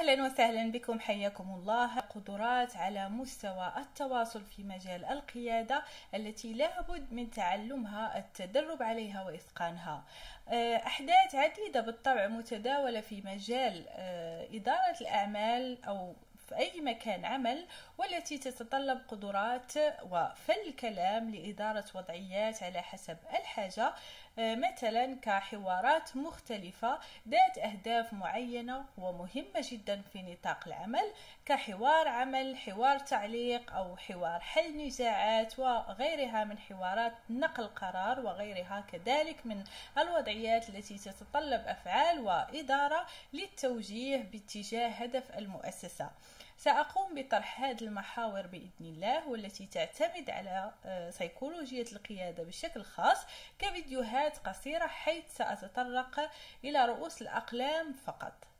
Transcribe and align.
أهلا 0.00 0.24
وسهلا 0.24 0.70
بكم 0.70 1.00
حياكم 1.00 1.50
الله. 1.50 2.00
قدرات 2.00 2.76
على 2.76 3.08
مستوى 3.08 3.72
التواصل 3.76 4.44
في 4.44 4.62
مجال 4.62 5.04
القيادة 5.04 5.82
التي 6.14 6.52
لابد 6.52 7.12
من 7.12 7.30
تعلمها 7.30 8.18
التدرب 8.18 8.82
عليها 8.82 9.24
وإتقانها. 9.24 10.04
آه، 10.48 10.76
أحداث 10.76 11.34
عديدة 11.34 11.80
بالطبع 11.80 12.26
متداولة 12.26 13.00
في 13.00 13.22
مجال 13.24 13.84
آه، 13.88 14.46
إدارة 14.52 15.00
الأعمال 15.00 15.84
أو 15.84 16.14
في 16.50 16.56
أي 16.56 16.80
مكان 16.80 17.24
عمل 17.24 17.66
والتي 17.98 18.38
تتطلب 18.38 19.00
قدرات 19.08 19.72
وفل 20.02 20.72
كلام 20.80 21.30
لإدارة 21.34 21.84
وضعيات 21.94 22.62
على 22.62 22.82
حسب 22.82 23.16
الحاجة 23.30 23.92
آه، 24.38 24.54
مثلا 24.54 25.16
كحوارات 25.22 26.16
مختلفة 26.16 26.98
ذات 27.28 27.58
أهداف 27.58 28.12
معينة 28.12 28.84
ومهمة 28.98 29.64
جدا 29.70 30.02
في 30.12 30.22
نطاق 30.22 30.60
العمل 30.66 31.12
كحوار 31.46 32.08
عمل 32.08 32.56
حوار 32.56 32.98
تعليق 32.98 33.72
أو 33.72 33.96
حوار 33.96 34.40
حل 34.40 34.86
نزاعات 34.86 35.58
وغيرها 35.58 36.44
من 36.44 36.58
حوارات 36.58 37.12
نقل 37.30 37.66
قرار 37.66 38.20
وغيرها 38.20 38.84
كذلك 38.92 39.36
من 39.44 39.64
الوضعيات 39.98 40.68
التي 40.68 40.98
تتطلب 40.98 41.62
أفعال 41.66 42.20
وإدارة 42.20 43.06
للتوجيه 43.32 44.16
باتجاه 44.32 44.88
هدف 44.88 45.38
المؤسسة. 45.38 46.10
سأقوم 46.58 47.14
بطرح 47.14 47.60
هذه 47.60 47.80
المحاور 47.82 48.46
بإذن 48.46 48.70
الله 48.80 49.28
والتي 49.28 49.66
تعتمد 49.66 50.30
على 50.30 50.72
آه، 50.84 51.10
سيكولوجية 51.10 51.86
القيادة 51.92 52.42
بشكل 52.42 52.82
خاص 52.82 53.18
كفيديوهات 53.58 54.38
قصيرة 54.38 54.86
حيث 54.86 55.36
سأتطرق 55.36 56.30
إلى 56.64 56.86
رؤوس 56.86 57.22
الأقلام 57.22 57.92
فقط. 57.92 58.50